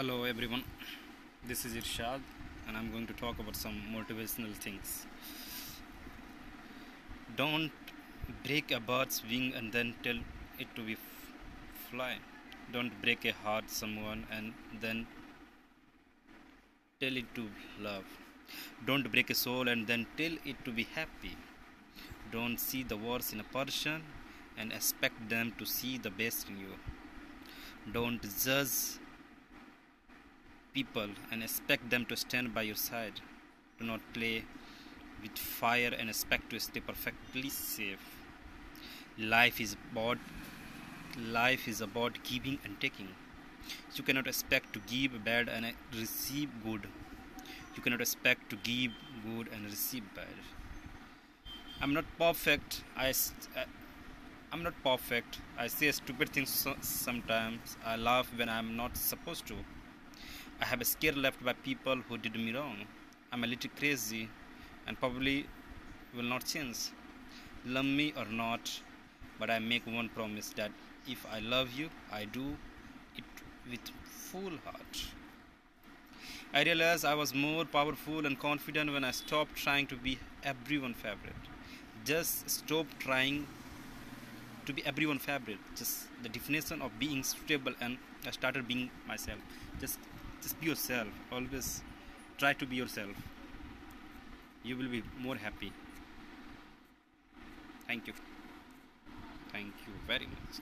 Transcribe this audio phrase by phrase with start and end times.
[0.00, 0.62] Hello everyone,
[1.46, 2.20] this is Irshad
[2.66, 5.04] and I'm going to talk about some motivational things.
[7.36, 7.70] Don't
[8.42, 10.16] break a bird's wing and then tell
[10.58, 12.16] it to be f- fly.
[12.72, 15.06] Don't break a heart someone and then
[16.98, 18.06] tell it to love.
[18.86, 21.36] Don't break a soul and then tell it to be happy.
[22.32, 24.02] Don't see the worst in a person
[24.56, 26.74] and expect them to see the best in you.
[27.92, 28.99] Don't judge
[30.72, 33.20] people and expect them to stand by your side.
[33.78, 34.44] Do not play
[35.22, 37.98] with fire and expect to stay perfectly safe.
[39.18, 40.18] Life is about
[41.18, 43.08] life is about giving and taking.
[43.94, 46.86] You cannot expect to give bad and receive good.
[47.74, 48.92] You cannot expect to give
[49.24, 50.34] good and receive bad.
[51.80, 52.82] I'm not perfect.
[52.96, 53.12] I
[54.52, 55.38] I'm not perfect.
[55.56, 57.76] I say stupid things sometimes.
[57.84, 59.54] I laugh when I'm not supposed to.
[60.60, 62.76] I have a scare left by people who did me wrong.
[63.32, 64.28] I'm a little crazy
[64.86, 65.46] and probably
[66.14, 66.90] will not change.
[67.64, 68.80] Love me or not,
[69.38, 70.70] but I make one promise that
[71.06, 72.56] if I love you, I do
[73.16, 73.24] it
[73.70, 75.04] with full heart.
[76.52, 80.96] I realized I was more powerful and confident when I stopped trying to be everyone's
[80.96, 81.44] favorite.
[82.04, 83.46] Just stop trying
[84.70, 85.58] to be everyone's favorite.
[85.76, 89.38] Just the definition of being suitable, and I started being myself.
[89.80, 89.98] Just
[90.42, 91.08] just be yourself.
[91.32, 91.82] Always
[92.38, 93.22] try to be yourself.
[94.62, 95.72] You will be more happy.
[97.86, 98.14] Thank you.
[99.52, 100.60] Thank you very much